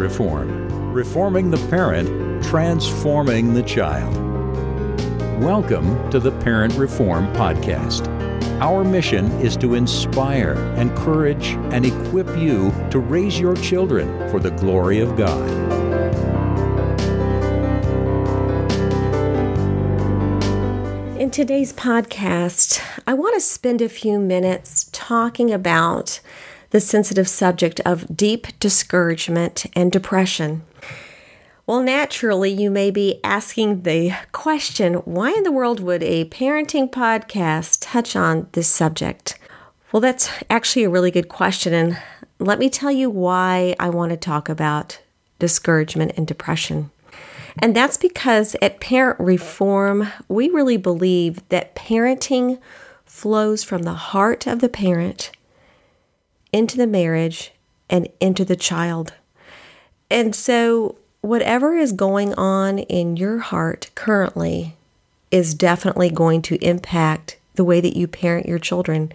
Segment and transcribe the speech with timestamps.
[0.00, 4.14] Reform Reforming the Parent, Transforming the Child.
[5.42, 8.08] Welcome to the Parent Reform Podcast.
[8.62, 14.52] Our mission is to inspire, encourage, and equip you to raise your children for the
[14.52, 15.46] glory of God.
[21.20, 26.20] In today's podcast, I want to spend a few minutes talking about
[26.70, 30.62] the sensitive subject of deep discouragement and depression.
[31.66, 36.90] Well, naturally, you may be asking the question why in the world would a parenting
[36.90, 39.38] podcast touch on this subject?
[39.92, 41.72] Well, that's actually a really good question.
[41.72, 41.98] And
[42.38, 45.00] let me tell you why I want to talk about
[45.38, 46.90] discouragement and depression.
[47.58, 52.58] And that's because at Parent Reform, we really believe that parenting
[53.04, 55.30] flows from the heart of the parent
[56.52, 57.52] into the marriage
[57.88, 59.14] and into the child.
[60.10, 64.74] And so, whatever is going on in your heart currently
[65.30, 69.12] is definitely going to impact the way that you parent your children,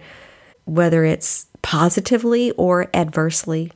[0.64, 3.72] whether it's positively or adversely.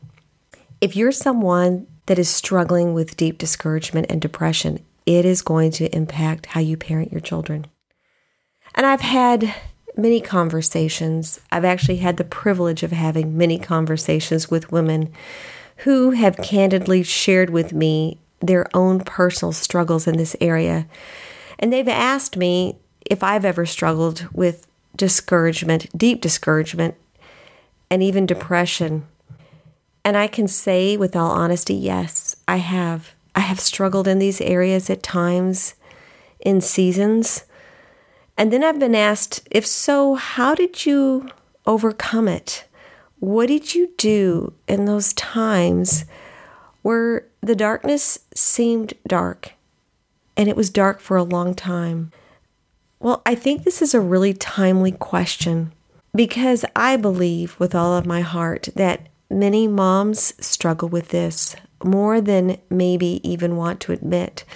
[0.80, 5.94] If you're someone that is struggling with deep discouragement and depression, it is going to
[5.94, 7.66] impact how you parent your children.
[8.74, 9.54] And I've had
[9.96, 11.40] many conversations.
[11.50, 15.12] I've actually had the privilege of having many conversations with women
[15.78, 20.86] who have candidly shared with me their own personal struggles in this area.
[21.58, 24.66] And they've asked me if I've ever struggled with
[24.96, 26.94] discouragement, deep discouragement,
[27.90, 29.06] and even depression.
[30.04, 33.14] And I can say with all honesty, yes, I have.
[33.34, 35.74] I have struggled in these areas at times,
[36.40, 37.44] in seasons.
[38.40, 41.28] And then I've been asked, if so, how did you
[41.66, 42.64] overcome it?
[43.18, 46.06] What did you do in those times
[46.80, 49.52] where the darkness seemed dark
[50.38, 52.12] and it was dark for a long time?
[52.98, 55.74] Well, I think this is a really timely question
[56.14, 62.22] because I believe with all of my heart that many moms struggle with this more
[62.22, 64.46] than maybe even want to admit.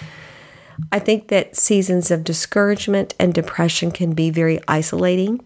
[0.91, 5.43] I think that seasons of discouragement and depression can be very isolating.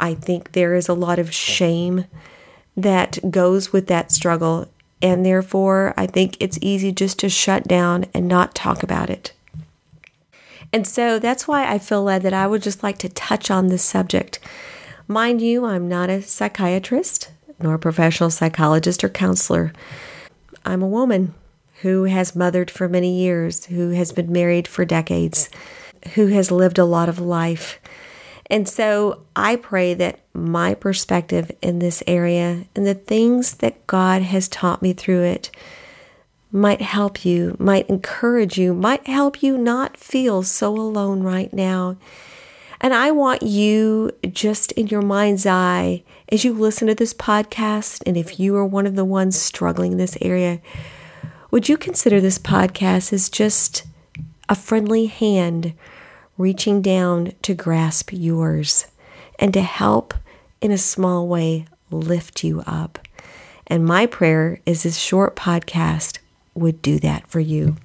[0.00, 2.06] I think there is a lot of shame
[2.76, 4.68] that goes with that struggle,
[5.00, 9.32] and therefore, I think it's easy just to shut down and not talk about it.
[10.72, 13.68] And so that's why I feel led that I would just like to touch on
[13.68, 14.40] this subject.
[15.06, 17.30] Mind you, I'm not a psychiatrist,
[17.60, 19.72] nor a professional psychologist or counselor.
[20.64, 21.34] I'm a woman
[21.84, 25.50] who has mothered for many years, who has been married for decades,
[26.14, 27.78] who has lived a lot of life.
[28.46, 34.22] And so I pray that my perspective in this area and the things that God
[34.22, 35.50] has taught me through it
[36.50, 41.98] might help you, might encourage you, might help you not feel so alone right now.
[42.80, 48.02] And I want you just in your mind's eye as you listen to this podcast,
[48.06, 50.62] and if you are one of the ones struggling in this area,
[51.54, 53.84] would you consider this podcast as just
[54.48, 55.72] a friendly hand
[56.36, 58.88] reaching down to grasp yours
[59.38, 60.14] and to help
[60.60, 62.98] in a small way lift you up?
[63.68, 66.18] And my prayer is this short podcast
[66.54, 67.76] would do that for you.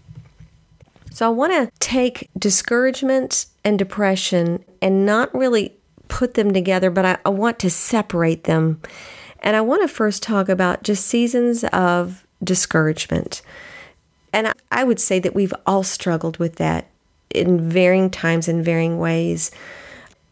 [1.11, 5.75] So I want to take discouragement and depression and not really
[6.07, 8.81] put them together, but I, I want to separate them.
[9.41, 13.41] And I want to first talk about just seasons of discouragement.
[14.31, 16.87] And I would say that we've all struggled with that
[17.29, 19.51] in varying times in varying ways.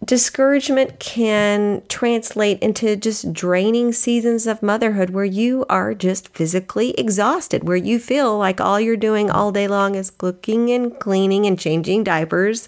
[0.06, 7.68] Discouragement can translate into just draining seasons of motherhood where you are just physically exhausted,
[7.68, 11.59] where you feel like all you're doing all day long is cooking and cleaning and
[11.59, 12.68] changing diapers,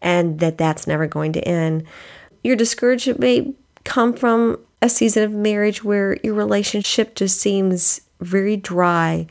[0.00, 1.84] and that that's never going to end.
[2.44, 3.54] Your discouragement may
[3.84, 9.26] come from a season of marriage where your relationship just seems very dry.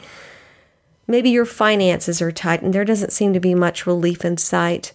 [1.07, 4.93] Maybe your finances are tight and there doesn't seem to be much relief in sight.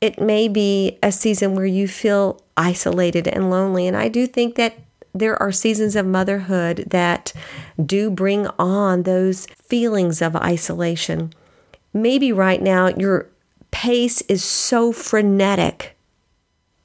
[0.00, 3.86] It may be a season where you feel isolated and lonely.
[3.86, 4.78] And I do think that
[5.12, 7.32] there are seasons of motherhood that
[7.84, 11.32] do bring on those feelings of isolation.
[11.92, 13.26] Maybe right now your
[13.70, 15.96] pace is so frenetic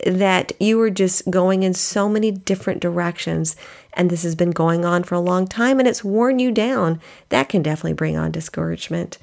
[0.05, 3.55] that you are just going in so many different directions
[3.93, 7.01] and this has been going on for a long time and it's worn you down,
[7.29, 9.17] that can definitely bring on discouragement.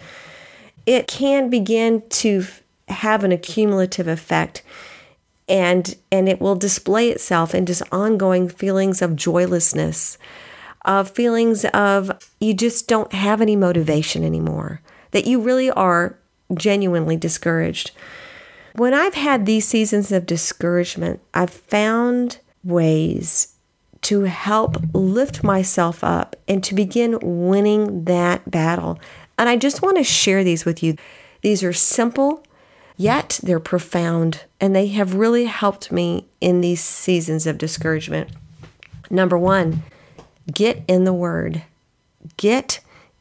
[0.87, 2.45] It can begin to
[2.89, 4.63] have an accumulative effect
[5.49, 10.19] and and it will display itself in just ongoing feelings of joylessness.
[10.85, 14.81] of feelings of you just don't have any motivation anymore,
[15.13, 16.17] that you really are
[16.55, 17.93] genuinely discouraged.
[18.75, 23.55] When I've had these seasons of discouragement, I've found ways
[24.03, 28.99] to help lift myself up and to begin winning that battle.
[29.39, 30.97] And I just want to share these with you.
[31.43, 32.45] These are simple,
[32.97, 38.31] yet they're profound, and they have really helped me in these seasons of discouragement.
[39.11, 39.83] Number one,
[40.53, 41.63] get in the Word.
[42.37, 42.81] Get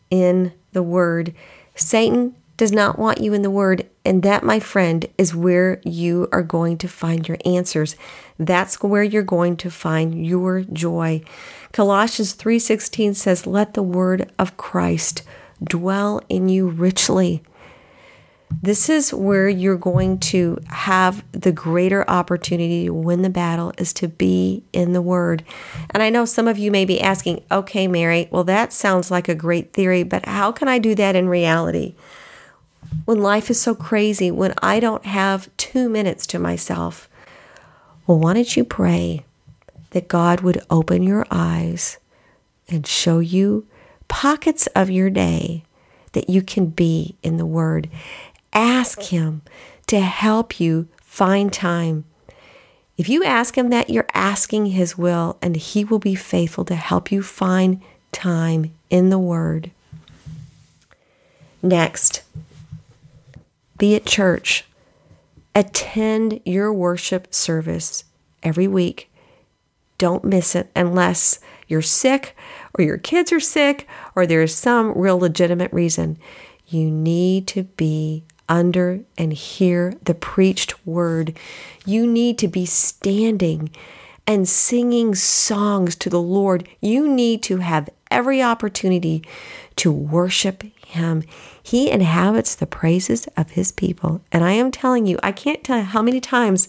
[0.10, 1.34] in the Word.
[1.76, 6.28] Satan does not want you in the Word, and that, my friend, is where you
[6.32, 7.96] are going to find your answers.
[8.40, 11.22] That's where you're going to find your joy.
[11.72, 15.24] Colossians 3:16 says, "Let the word of Christ
[15.64, 17.44] dwell in you richly."
[18.62, 23.94] This is where you're going to have the greater opportunity to win the battle is
[23.94, 25.44] to be in the Word.
[25.92, 29.30] And I know some of you may be asking, okay, Mary, well, that sounds like
[29.30, 31.96] a great theory, but how can I do that in reality?
[33.06, 37.10] When life is so crazy, when I don't have two minutes to myself,
[38.06, 39.26] well, why don't you pray
[39.92, 41.98] that God would open your eyes
[42.68, 43.66] and show you
[44.08, 45.64] pockets of your day
[46.14, 47.90] that you can be in the Word?
[48.54, 49.42] Ask Him
[49.88, 52.06] to help you find time.
[52.98, 56.76] If you ask Him that, you're asking His will, and He will be faithful to
[56.76, 57.82] help you find
[58.12, 59.72] time in the Word.
[61.64, 62.24] Next,
[63.82, 64.64] be at church.
[65.56, 68.04] Attend your worship service
[68.44, 69.12] every week.
[69.98, 72.38] Don't miss it unless you're sick
[72.78, 76.20] or your kids are sick or there's some real legitimate reason.
[76.68, 81.36] You need to be under and hear the preached word.
[81.84, 83.72] You need to be standing
[84.28, 86.70] and singing songs to the Lord.
[86.82, 89.24] You need to have every opportunity
[89.78, 91.24] to worship Him.
[91.64, 94.22] He inhabits the praises of His people.
[94.32, 96.68] And I am telling you, I can't tell you how many times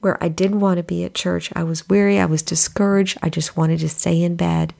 [0.00, 1.50] where I didn't want to be at church.
[1.54, 4.74] I was weary, I was discouraged, I just wanted to stay in bed.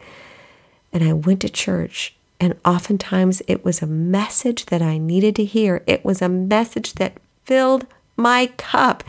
[0.93, 5.45] And I went to church and oftentimes it was a message that I needed to
[5.45, 5.83] hear.
[5.87, 9.05] It was a message that filled my cup.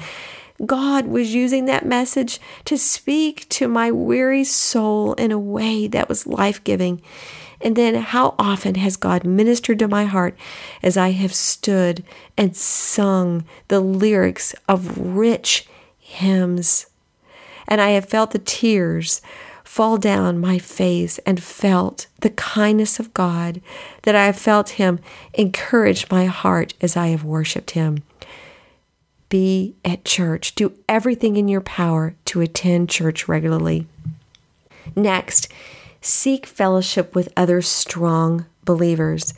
[0.65, 6.07] God was using that message to speak to my weary soul in a way that
[6.07, 7.01] was life giving.
[7.61, 10.37] And then, how often has God ministered to my heart
[10.83, 12.03] as I have stood
[12.37, 15.67] and sung the lyrics of rich
[15.99, 16.87] hymns?
[17.67, 19.21] And I have felt the tears
[19.63, 23.61] fall down my face and felt the kindness of God,
[24.03, 24.99] that I have felt Him
[25.33, 28.03] encourage my heart as I have worshiped Him.
[29.27, 30.55] Be at church.
[30.55, 33.85] Do everything in your power to attend church regularly.
[34.95, 35.49] Next,
[36.05, 39.33] seek fellowship with other strong believers.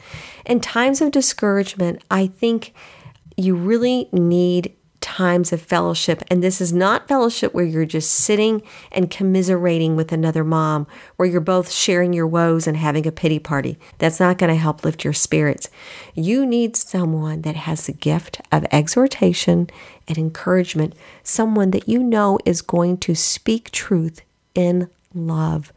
[0.46, 2.74] In times of discouragement, I think
[3.36, 6.22] you really need times of fellowship.
[6.30, 8.62] And this is not fellowship where you're just sitting
[8.92, 13.40] and commiserating with another mom, where you're both sharing your woes and having a pity
[13.40, 13.78] party.
[14.00, 15.70] That's not going to help lift your spirits.
[16.14, 19.70] You need someone that has the gift of exhortation
[20.08, 20.94] and encouragement,
[21.24, 24.22] someone that you know is going to speak truth
[24.56, 25.72] in love.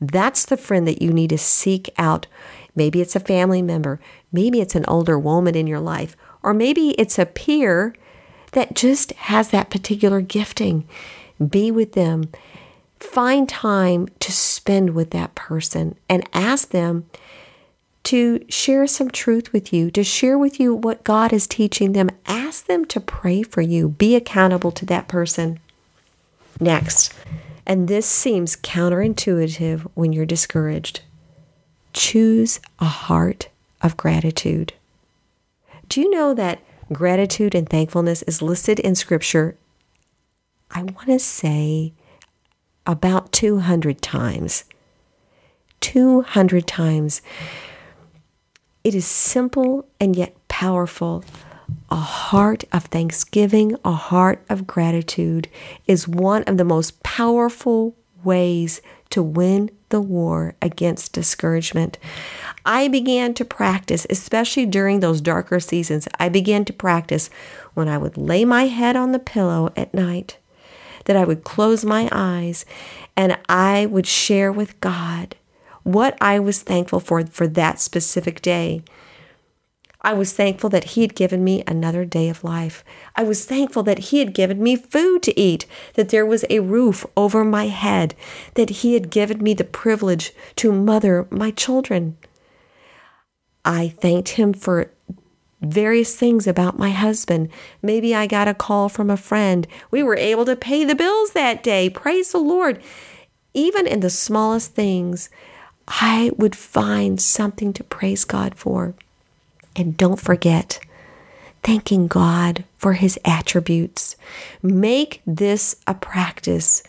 [0.00, 2.26] That's the friend that you need to seek out.
[2.74, 4.00] Maybe it's a family member,
[4.32, 7.94] maybe it's an older woman in your life, or maybe it's a peer
[8.52, 10.88] that just has that particular gifting.
[11.44, 12.30] Be with them.
[12.98, 17.06] Find time to spend with that person and ask them
[18.04, 22.10] to share some truth with you, to share with you what God is teaching them.
[22.26, 23.90] Ask them to pray for you.
[23.90, 25.60] Be accountable to that person.
[26.58, 27.12] Next,
[27.70, 31.02] and this seems counterintuitive when you're discouraged,
[31.92, 33.48] choose a heart
[33.80, 34.72] of gratitude.
[35.88, 36.58] Do you know that
[36.92, 39.56] gratitude and thankfulness is listed in Scripture,
[40.72, 41.92] I want to say
[42.88, 44.64] about 200 times.
[45.78, 47.22] 200 times.
[48.82, 51.22] It is simple and yet powerful.
[51.90, 55.48] A heart of thanksgiving, a heart of gratitude
[55.86, 61.98] is one of the most powerful ways to win the war against discouragement.
[62.64, 66.06] I began to practice, especially during those darker seasons.
[66.18, 67.28] I began to practice
[67.74, 70.38] when I would lay my head on the pillow at night,
[71.06, 72.64] that I would close my eyes
[73.16, 75.34] and I would share with God
[75.82, 78.82] what I was thankful for for that specific day.
[80.02, 82.82] I was thankful that He had given me another day of life.
[83.16, 86.60] I was thankful that He had given me food to eat, that there was a
[86.60, 88.14] roof over my head,
[88.54, 92.16] that He had given me the privilege to mother my children.
[93.64, 94.90] I thanked Him for
[95.60, 97.50] various things about my husband.
[97.82, 99.66] Maybe I got a call from a friend.
[99.90, 101.90] We were able to pay the bills that day.
[101.90, 102.82] Praise the Lord.
[103.52, 105.28] Even in the smallest things,
[105.88, 108.94] I would find something to praise God for.
[109.76, 110.80] And don't forget,
[111.62, 114.16] thanking God for his attributes.
[114.62, 116.82] Make this a practice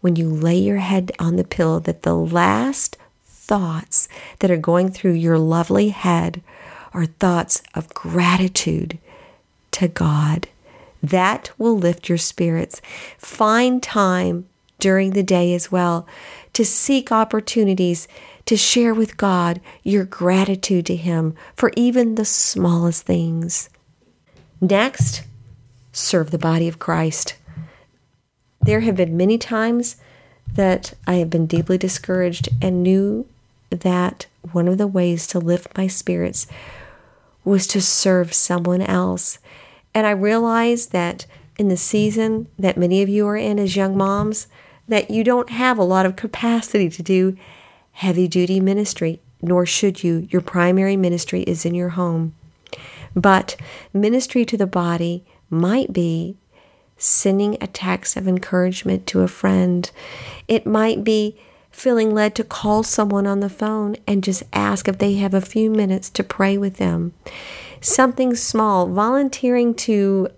[0.00, 4.90] when you lay your head on the pillow that the last thoughts that are going
[4.90, 6.42] through your lovely head
[6.92, 8.98] are thoughts of gratitude
[9.72, 10.48] to God.
[11.02, 12.80] That will lift your spirits.
[13.16, 14.46] Find time
[14.78, 16.06] during the day as well
[16.52, 18.08] to seek opportunities
[18.48, 23.68] to share with God your gratitude to Him for even the smallest things.
[24.58, 25.22] Next,
[25.92, 27.34] serve the body of Christ.
[28.62, 29.96] There have been many times
[30.50, 33.26] that I have been deeply discouraged and knew
[33.68, 36.46] that one of the ways to lift my spirits
[37.44, 39.40] was to serve someone else.
[39.92, 41.26] And I realized that
[41.58, 44.46] in the season that many of you are in as young moms,
[44.88, 47.36] that you don't have a lot of capacity to do
[47.98, 50.28] heavy duty ministry, nor should you.
[50.30, 52.32] Your primary ministry is in your home.
[53.12, 53.56] But
[53.92, 56.36] ministry to the body might be
[56.96, 59.90] sending a text of encouragement to a friend.
[60.46, 61.40] It might be
[61.72, 65.40] feeling led to call someone on the phone and just ask if they have a
[65.40, 67.14] few minutes to pray with them.
[67.80, 70.28] Something small, volunteering to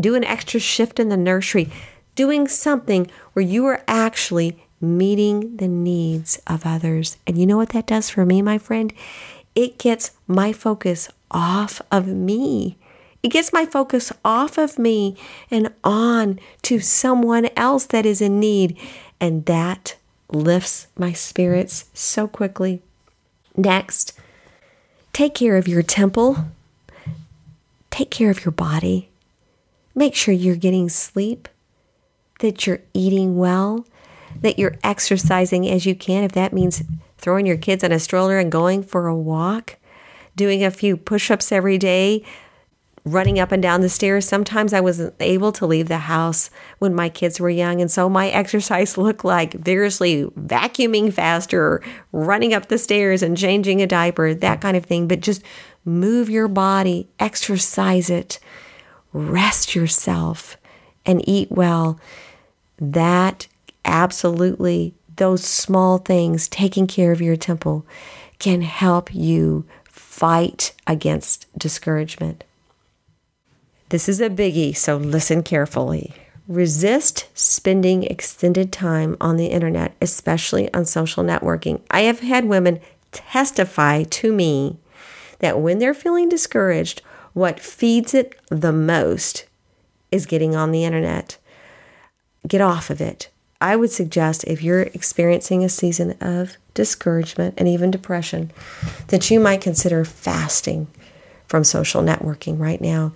[0.00, 1.70] do an extra shift in the nursery,
[2.14, 7.16] doing something where you are actually meeting the needs of others.
[7.26, 8.92] And you know what that does for me, my friend?
[9.54, 12.76] It gets my focus off of me.
[13.22, 15.16] It gets my focus off of me
[15.50, 18.78] and on to someone else that is in need.
[19.20, 19.96] And that
[20.30, 22.82] lifts my spirits so quickly.
[23.56, 24.12] Next,
[25.12, 26.44] take care of your temple,
[27.90, 29.08] take care of your body.
[29.94, 31.48] Make sure you're getting sleep,
[32.40, 33.86] that you're eating well,
[34.42, 36.82] that you're exercising as you can, if that means
[37.18, 39.76] throwing your kids in a stroller and going for a walk,
[40.34, 42.22] doing a few push ups every day,
[43.06, 44.26] running up and down the stairs.
[44.26, 46.50] Sometimes I wasn't able to leave the house
[46.80, 47.80] when my kids were young.
[47.80, 53.80] And so my exercise looked like vigorously vacuuming faster, running up the stairs and changing
[53.80, 55.06] a diaper, that kind of thing.
[55.06, 55.42] But just
[55.84, 58.40] move your body, exercise it,
[59.12, 60.56] rest yourself,
[61.06, 62.00] and eat well.
[62.78, 63.46] That
[63.86, 67.86] absolutely those small things, taking care of your temple,
[68.38, 72.44] can help you fight against discouragement.
[73.88, 76.12] This is a biggie, so listen carefully.
[76.48, 81.80] Resist spending extended time on the internet, especially on social networking.
[81.90, 82.80] I have had women
[83.12, 84.78] testify to me
[85.38, 87.02] that when they're feeling discouraged,
[87.32, 89.46] what feeds it the most
[90.10, 91.36] is getting on the internet.
[92.46, 93.28] Get off of it.
[93.60, 98.52] I would suggest if you're experiencing a season of discouragement and even depression,
[99.08, 100.88] that you might consider fasting
[101.48, 103.12] from social networking right now.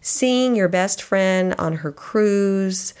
[0.00, 2.94] Seeing your best friend on her cruise,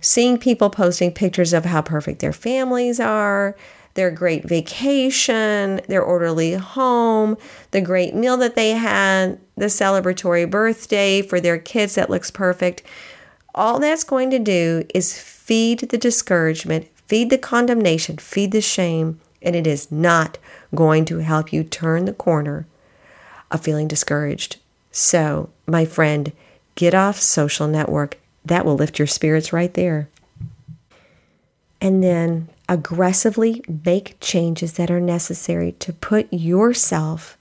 [0.00, 3.56] seeing people posting pictures of how perfect their families are,
[3.94, 7.36] their great vacation, their orderly home,
[7.72, 12.82] the great meal that they had, the celebratory birthday for their kids that looks perfect.
[13.54, 15.18] All that's going to do is
[15.52, 20.38] feed the discouragement, feed the condemnation, feed the shame, and it is not
[20.74, 22.66] going to help you turn the corner
[23.50, 24.56] of feeling discouraged.
[24.92, 26.32] So, my friend,
[26.74, 28.16] get off social network.
[28.46, 30.08] That will lift your spirits right there.
[31.82, 37.36] And then aggressively make changes that are necessary to put yourself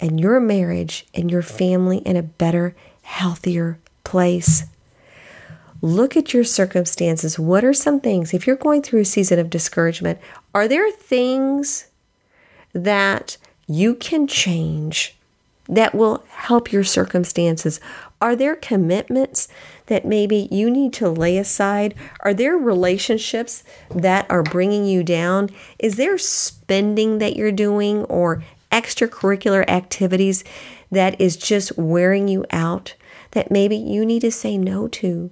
[0.00, 4.64] and your marriage and your family in a better, healthier place.
[5.80, 7.38] Look at your circumstances.
[7.38, 10.18] What are some things, if you're going through a season of discouragement,
[10.54, 11.86] are there things
[12.72, 13.36] that
[13.68, 15.16] you can change
[15.68, 17.78] that will help your circumstances?
[18.20, 19.46] Are there commitments
[19.86, 21.94] that maybe you need to lay aside?
[22.20, 23.62] Are there relationships
[23.94, 25.50] that are bringing you down?
[25.78, 28.42] Is there spending that you're doing or
[28.72, 30.42] extracurricular activities
[30.90, 32.94] that is just wearing you out
[33.32, 35.30] that maybe you need to say no to?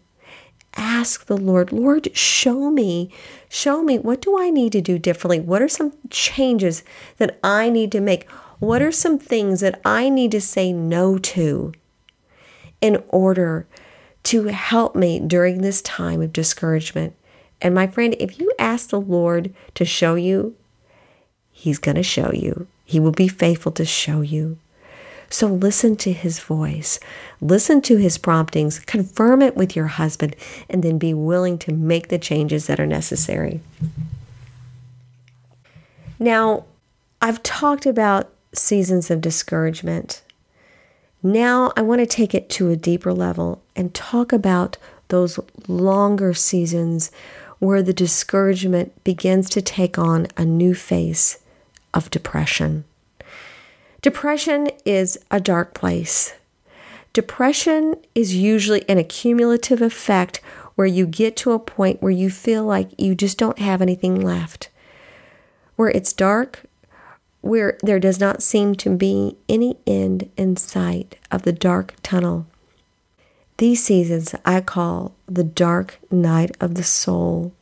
[0.77, 3.11] Ask the Lord, Lord, show me,
[3.49, 5.41] show me what do I need to do differently?
[5.41, 6.83] What are some changes
[7.19, 8.31] that I need to make?
[8.59, 11.73] What are some things that I need to say no to
[12.81, 13.67] in order
[14.25, 17.15] to help me during this time of discouragement?
[17.61, 20.57] And my friend, if you ask the Lord to show you,
[21.51, 22.67] He's going to show you.
[22.85, 24.59] He will be faithful to show you.
[25.29, 27.01] So listen to his voice,
[27.41, 30.37] listen to his promptings, confirm it with your husband,
[30.71, 33.61] and then be willing to make the changes that are necessary.
[36.19, 36.65] Now,
[37.21, 40.23] I've talked about seasons of discouragement.
[41.23, 44.77] Now, I want to take it to a deeper level and talk about
[45.09, 47.11] those longer seasons
[47.59, 51.39] where the discouragement begins to take on a new face
[51.95, 52.85] of depression.
[54.07, 56.35] Depression is a dark place.
[57.13, 60.41] Depression is usually an accumulative effect
[60.77, 64.21] where you get to a point where you feel like you just don't have anything
[64.21, 64.69] left,
[65.75, 66.63] where it's dark,
[67.41, 72.47] where there does not seem to be any end in sight of the dark tunnel.
[73.57, 77.53] These seasons I call the dark night of the soul.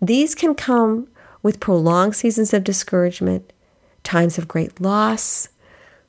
[0.00, 1.08] These can come
[1.42, 3.52] with prolonged seasons of discouragement,
[4.02, 5.50] times of great loss,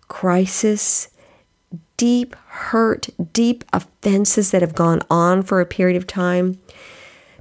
[0.09, 1.07] crisis,
[1.95, 6.59] deep hurt, deep offenses that have gone on for a period of time,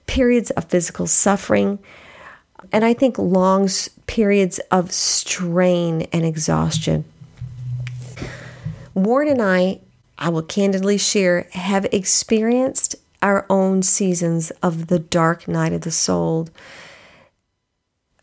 [0.06, 1.80] periods of physical suffering,
[2.70, 3.68] and I think long
[4.06, 7.04] periods of strain and exhaustion.
[8.94, 9.80] Warren and I,
[10.18, 15.90] I will candidly share, have experienced our own seasons of the dark night of the
[15.90, 16.48] soul.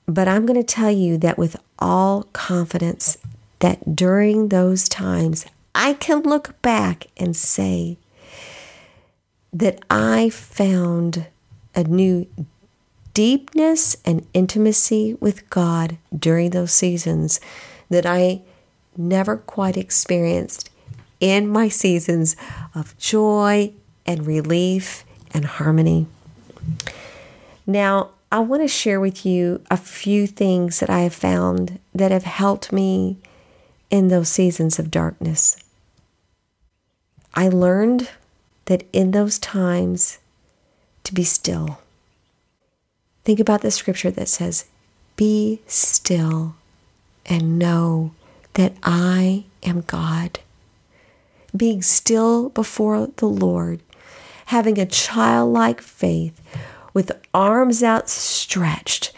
[0.05, 3.17] But I'm going to tell you that with all confidence
[3.59, 7.97] that during those times I can look back and say
[9.51, 11.27] that I found
[11.73, 12.27] a new
[13.13, 17.39] deepness and intimacy with God during those seasons
[17.89, 18.41] that I
[18.97, 20.69] never quite experienced
[21.19, 22.35] in my seasons
[22.73, 23.71] of joy
[24.05, 26.07] and relief and harmony.
[27.65, 32.11] Now, I want to share with you a few things that I have found that
[32.11, 33.17] have helped me
[33.89, 35.57] in those seasons of darkness.
[37.33, 38.09] I learned
[38.65, 40.19] that in those times
[41.03, 41.79] to be still.
[43.23, 44.65] Think about the scripture that says,
[45.15, 46.55] Be still
[47.25, 48.11] and know
[48.53, 50.39] that I am God.
[51.55, 53.81] Being still before the Lord,
[54.47, 56.41] having a childlike faith
[56.93, 59.11] with arms outstretched,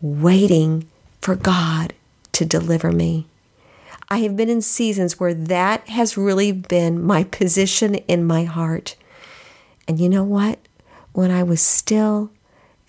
[0.00, 0.88] waiting
[1.20, 1.92] for God
[2.32, 3.26] to deliver me.
[4.10, 8.96] I have been in seasons where that has really been my position in my heart.
[9.86, 10.58] And you know what?
[11.12, 12.30] When I was still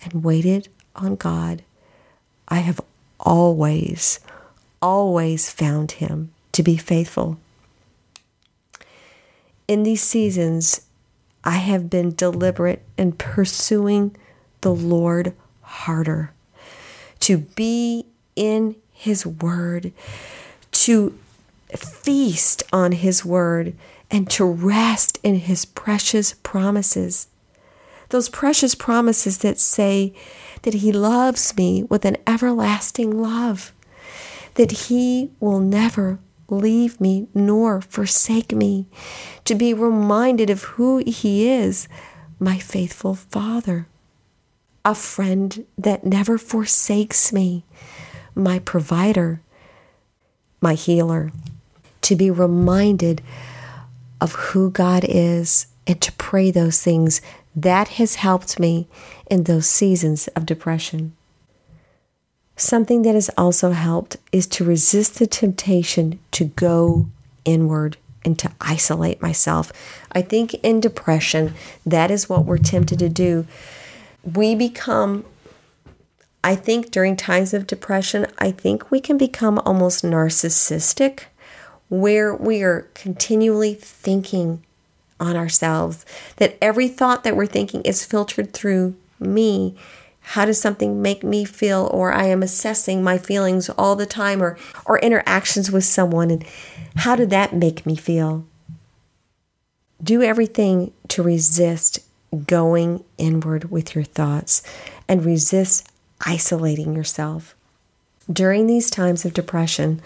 [0.02, 1.62] and waited on God,
[2.48, 2.80] I have
[3.20, 4.18] always,
[4.80, 7.38] always found Him to be faithful.
[9.68, 10.82] In these seasons,
[11.44, 14.16] I have been deliberate in pursuing
[14.60, 16.32] the Lord harder,
[17.20, 19.92] to be in His Word,
[20.82, 21.16] to
[21.76, 23.74] feast on His Word
[24.10, 27.28] and to rest in His precious promises.
[28.08, 30.12] Those precious promises that say
[30.62, 33.72] that He loves me with an everlasting love,
[34.54, 36.18] that He will never
[36.48, 38.88] leave me nor forsake me,
[39.44, 41.86] to be reminded of who He is,
[42.40, 43.86] my faithful Father,
[44.84, 47.64] a friend that never forsakes me,
[48.34, 49.42] my provider
[50.62, 51.32] my healer,
[52.02, 53.22] to be reminded
[54.20, 57.20] of who God is and to pray those things.
[57.54, 58.86] That has helped me
[59.30, 61.14] in those seasons of depression.
[62.56, 67.08] Something that has also helped is to resist the temptation to go
[67.44, 69.72] inward and to isolate myself.
[70.12, 73.46] I think in depression, that is what we're tempted to do.
[74.22, 75.24] We become
[76.44, 81.24] I think during times of depression, I think we can become almost narcissistic,
[81.88, 84.64] where we are continually thinking
[85.20, 86.04] on ourselves,
[86.36, 89.76] that every thought that we're thinking is filtered through me.
[90.20, 91.88] How does something make me feel?
[91.92, 96.30] Or I am assessing my feelings all the time or, or interactions with someone.
[96.30, 96.44] And
[96.96, 98.44] how did that make me feel?
[100.02, 102.00] Do everything to resist
[102.46, 104.62] going inward with your thoughts
[105.08, 105.91] and resist
[106.22, 107.54] isolating yourself.
[108.32, 110.00] During these times of depression,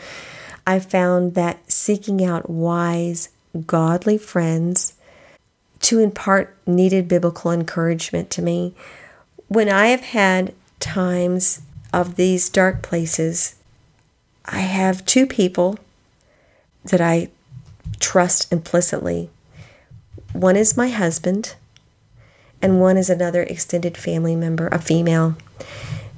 [0.66, 3.28] I found that seeking out wise,
[3.66, 4.94] godly friends
[5.80, 8.74] to impart needed biblical encouragement to me.
[9.48, 13.54] When I have had times of these dark places,
[14.44, 15.78] I have two people
[16.84, 17.28] that I
[18.00, 19.30] trust implicitly.
[20.32, 21.54] One is my husband,
[22.60, 25.36] and one is another extended family member, a female.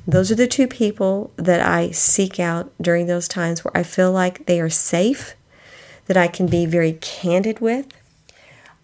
[0.08, 4.10] Those are the two people that I seek out during those times where I feel
[4.10, 5.34] like they are safe,
[6.06, 7.86] that I can be very candid with.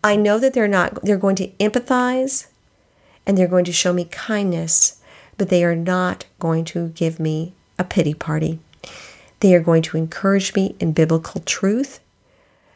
[0.05, 2.49] I know that they're not they're going to empathize
[3.27, 5.01] and they're going to show me kindness,
[5.39, 8.59] but they are not going to give me a pity party.
[9.41, 12.01] They are going to encourage me in biblical truth,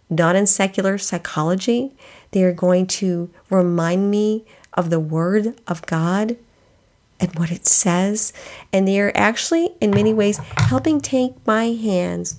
[0.09, 1.93] not in secular psychology.
[2.31, 6.39] They are going to remind me of the Word of God
[7.21, 8.33] and what it says.
[8.73, 12.37] And they are actually, in many ways, helping take my hands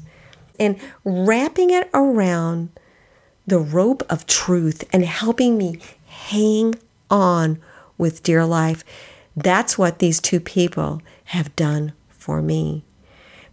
[0.59, 2.69] and wrapping it around
[3.47, 6.75] the rope of truth and helping me hang
[7.09, 7.59] on
[7.97, 8.83] with dear life.
[9.35, 12.83] That's what these two people have done for me.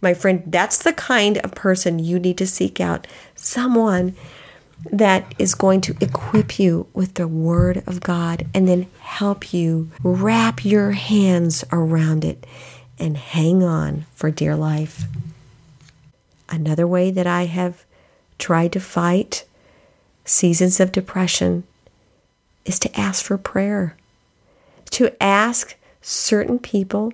[0.01, 3.07] My friend, that's the kind of person you need to seek out.
[3.35, 4.15] Someone
[4.91, 9.91] that is going to equip you with the Word of God and then help you
[10.03, 12.45] wrap your hands around it
[12.99, 15.03] and hang on for dear life.
[16.49, 17.83] Another way that I have
[18.37, 19.45] tried to fight
[20.23, 21.63] seasons of depression
[22.65, 23.95] is to ask for prayer,
[24.91, 27.13] to ask certain people,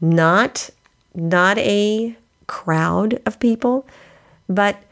[0.00, 0.70] not
[1.14, 3.86] not a crowd of people,
[4.48, 4.82] but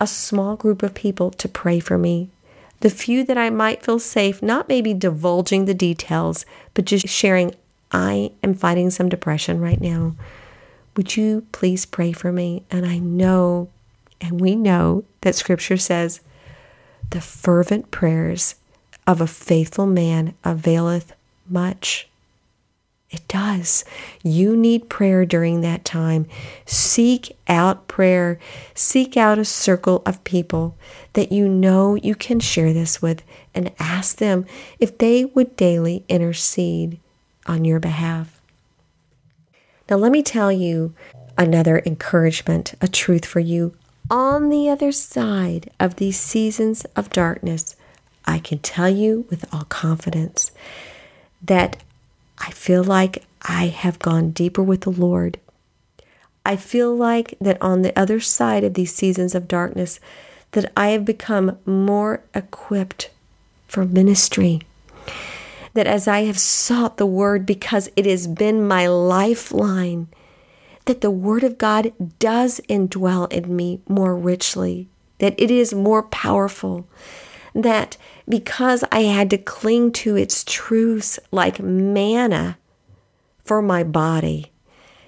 [0.00, 2.28] a small group of people to pray for me.
[2.80, 7.54] The few that I might feel safe, not maybe divulging the details, but just sharing,
[7.90, 10.14] I am fighting some depression right now.
[10.96, 12.64] Would you please pray for me?
[12.70, 13.68] And I know,
[14.20, 16.20] and we know that scripture says,
[17.10, 18.56] the fervent prayers
[19.06, 21.14] of a faithful man availeth
[21.48, 22.08] much.
[23.10, 23.84] It does.
[24.22, 26.26] You need prayer during that time.
[26.66, 28.38] Seek out prayer.
[28.74, 30.76] Seek out a circle of people
[31.14, 33.22] that you know you can share this with
[33.54, 34.44] and ask them
[34.78, 37.00] if they would daily intercede
[37.46, 38.40] on your behalf.
[39.88, 40.94] Now, let me tell you
[41.38, 43.74] another encouragement, a truth for you.
[44.10, 47.74] On the other side of these seasons of darkness,
[48.26, 50.50] I can tell you with all confidence
[51.40, 51.82] that
[52.40, 55.38] I feel like I have gone deeper with the Lord.
[56.44, 60.00] I feel like that on the other side of these seasons of darkness,
[60.52, 63.10] that I have become more equipped
[63.66, 64.62] for ministry.
[65.74, 70.08] That as I have sought the Word because it has been my lifeline,
[70.86, 76.02] that the Word of God does indwell in me more richly, that it is more
[76.04, 76.88] powerful,
[77.62, 77.96] that
[78.28, 82.58] because I had to cling to its truths like manna
[83.44, 84.52] for my body,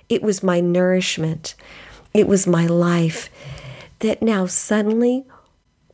[0.09, 1.55] it was my nourishment,
[2.13, 3.31] it was my life,
[4.01, 5.25] that now suddenly,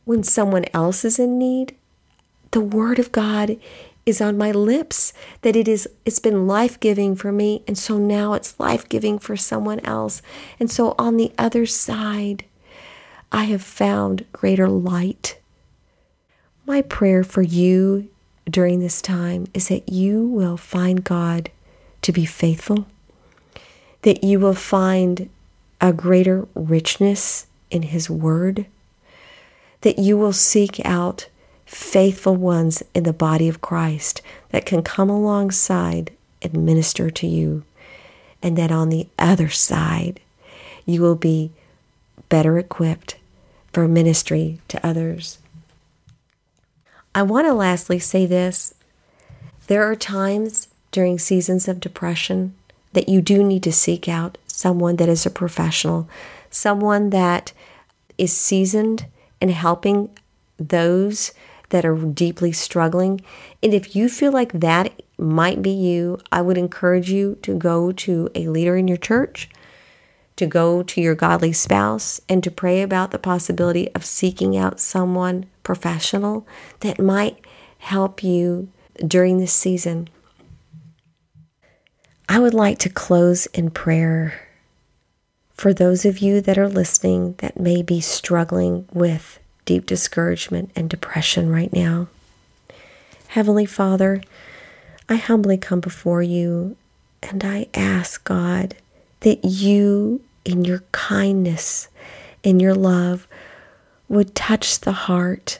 [0.05, 1.75] when someone else is in need,
[2.51, 3.57] the Word of God
[4.05, 8.33] is on my lips that it is it's been life-giving for me and so now
[8.33, 10.21] it's life-giving for someone else.
[10.61, 12.45] And so on the other side
[13.31, 15.37] i have found greater light
[16.67, 18.09] my prayer for you
[18.45, 21.49] during this time is that you will find God
[22.01, 22.85] to be faithful,
[24.01, 25.29] that you will find
[25.79, 28.65] a greater richness in His Word,
[29.81, 31.29] that you will seek out
[31.65, 37.63] faithful ones in the body of Christ that can come alongside and minister to you,
[38.43, 40.19] and that on the other side,
[40.85, 41.51] you will be
[42.27, 43.15] better equipped
[43.71, 45.39] for ministry to others.
[47.17, 48.75] I want to lastly say this
[49.65, 52.53] there are times during seasons of depression
[52.93, 56.07] that you do need to seek out someone that is a professional,
[56.51, 57.53] someone that
[58.19, 59.07] is seasoned
[59.41, 60.11] in helping
[60.57, 61.31] those
[61.69, 63.21] that are deeply struggling.
[63.63, 67.91] And if you feel like that might be you, I would encourage you to go
[67.93, 69.49] to a leader in your church,
[70.37, 74.79] to go to your godly spouse, and to pray about the possibility of seeking out
[74.79, 76.47] someone professional
[76.79, 77.39] that might
[77.79, 78.69] help you
[79.05, 80.09] during this season.
[82.29, 84.47] I would like to close in prayer
[85.53, 90.89] for those of you that are listening that may be struggling with deep discouragement and
[90.89, 92.07] depression right now.
[93.29, 94.21] Heavenly Father,
[95.09, 96.77] I humbly come before you
[97.23, 98.75] and I ask God
[99.21, 101.89] that you, in your kindness,
[102.41, 103.27] in your love,
[104.07, 105.59] would touch the heart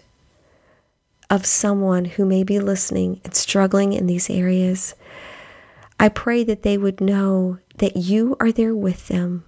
[1.29, 4.95] of someone who may be listening and struggling in these areas.
[5.99, 9.43] I pray that they would know that you are there with them.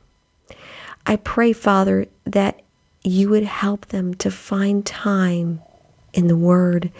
[1.05, 2.61] I pray, Father, that
[3.03, 5.61] you would help them to find time
[6.13, 6.91] in the Word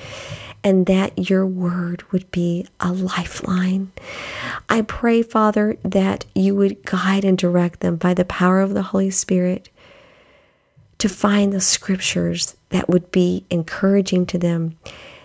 [0.63, 3.91] and that your Word would be a lifeline.
[4.69, 8.83] I pray, Father, that you would guide and direct them by the power of the
[8.83, 9.69] Holy Spirit
[10.99, 14.77] to find the scriptures that would be encouraging to them,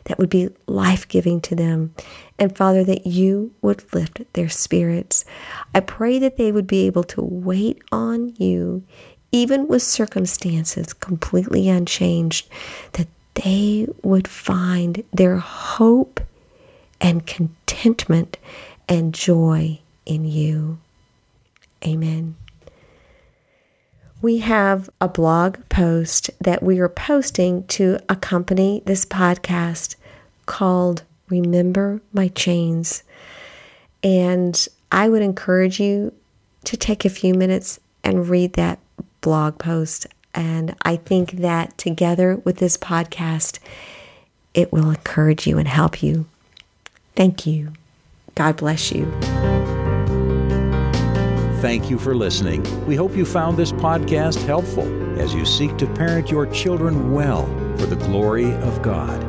[0.05, 1.95] that would be life giving to them.
[2.39, 5.25] And Father, that you would lift their spirits.
[5.75, 8.83] I pray that they would be able to wait on you
[9.35, 12.49] even with circumstances completely unchanged,
[12.93, 16.21] that they would find their hope
[17.01, 18.39] and contentment
[18.89, 20.79] and joy in you.
[21.87, 22.37] Amen.
[24.23, 29.97] We have a blog post that we are posting to accompany this podcast
[30.47, 33.03] called Remember My Chains.
[34.03, 36.15] And I would encourage you
[36.65, 38.79] to take a few minutes and read that
[39.21, 40.07] blog post.
[40.35, 43.59] And I think that together with this podcast,
[44.55, 46.27] it will encourage you and help you.
[47.15, 47.73] Thank you.
[48.35, 49.05] God bless you.
[51.61, 52.63] Thank you for listening.
[52.87, 54.85] We hope you found this podcast helpful
[55.19, 57.47] as you seek to parent your children well
[57.79, 59.23] for the glory of God.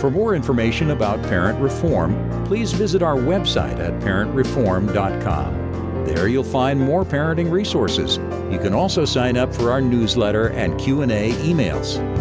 [0.00, 5.64] For more information about parent reform, please visit our website at parentreform.com.
[6.04, 8.18] There you'll find more parenting resources.
[8.52, 12.13] You can also sign up for our newsletter and Q&A emails.